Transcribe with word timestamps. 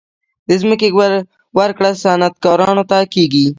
د 0.47 0.49
ځمکې 0.61 0.87
ورکړه 1.57 1.89
صنعتکارانو 2.03 2.83
ته 2.91 2.97
کیږي 3.13 3.45